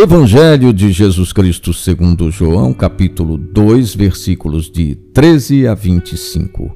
[0.00, 6.70] Evangelho de Jesus Cristo segundo João, capítulo 2, versículos de 13 a 25.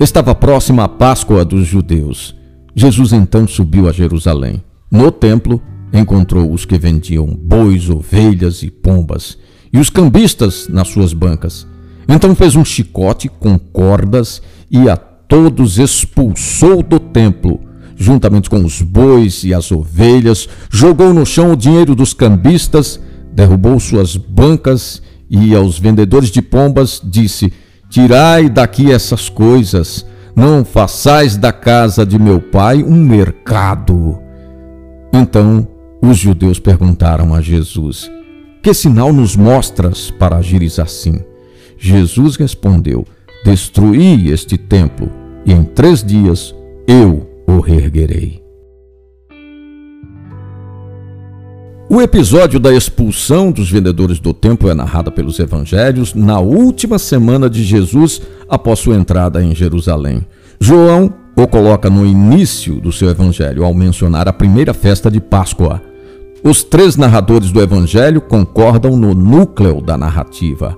[0.00, 2.34] Estava próxima a Páscoa dos judeus.
[2.74, 4.60] Jesus então subiu a Jerusalém.
[4.90, 5.62] No templo,
[5.92, 9.38] encontrou os que vendiam bois, ovelhas e pombas,
[9.72, 11.68] e os cambistas nas suas bancas.
[12.08, 17.60] Então fez um chicote com cordas e a todos expulsou do templo
[17.96, 23.00] juntamente com os bois e as ovelhas, jogou no chão o dinheiro dos cambistas,
[23.32, 27.52] derrubou suas bancas e aos vendedores de pombas disse:
[27.88, 34.18] Tirai daqui essas coisas, não façais da casa de meu pai um mercado.
[35.12, 35.66] Então
[36.02, 38.10] os judeus perguntaram a Jesus:
[38.62, 41.20] Que sinal nos mostras para agires assim?
[41.78, 43.06] Jesus respondeu:
[43.44, 45.10] Destruí este templo,
[45.44, 46.54] e em três dias
[46.86, 48.42] eu o reerguerei.
[51.88, 57.48] O episódio da expulsão dos vendedores do templo é narrado pelos evangelhos na última semana
[57.48, 60.26] de Jesus após sua entrada em Jerusalém.
[60.58, 65.82] João o coloca no início do seu evangelho ao mencionar a primeira festa de Páscoa.
[66.42, 70.76] Os três narradores do evangelho concordam no núcleo da narrativa.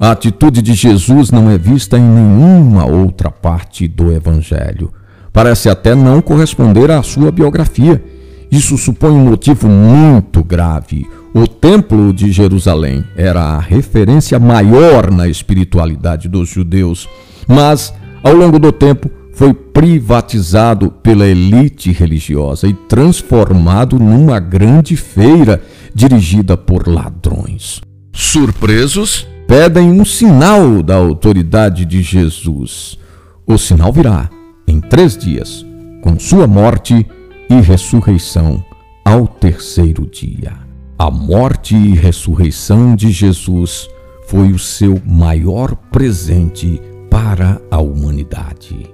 [0.00, 4.92] A atitude de Jesus não é vista em nenhuma outra parte do evangelho.
[5.32, 8.02] Parece até não corresponder à sua biografia.
[8.50, 11.06] Isso supõe um motivo muito grave.
[11.34, 17.08] O Templo de Jerusalém era a referência maior na espiritualidade dos judeus,
[17.46, 25.62] mas, ao longo do tempo, foi privatizado pela elite religiosa e transformado numa grande feira
[25.94, 27.80] dirigida por ladrões.
[28.12, 32.98] Surpresos, pedem um sinal da autoridade de Jesus.
[33.46, 34.28] O sinal virá
[34.78, 35.66] em três dias,
[36.02, 37.04] com sua morte
[37.50, 38.64] e ressurreição
[39.04, 40.52] ao terceiro dia.
[40.96, 43.88] A morte e ressurreição de Jesus
[44.28, 46.80] foi o seu maior presente
[47.10, 48.88] para a humanidade.